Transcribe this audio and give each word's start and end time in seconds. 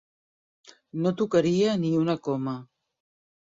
No 1.03 1.11
tocaria 1.19 1.77
ni 1.83 1.93
una 2.01 2.19
coma. 2.31 2.57